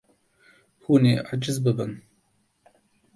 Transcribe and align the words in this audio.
Hûn 0.83 1.03
ê 1.11 1.13
aciz 1.31 1.57
bibin. 1.63 1.91